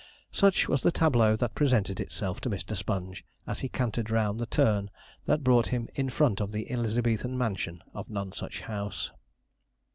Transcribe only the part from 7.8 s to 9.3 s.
of Nonsuch House.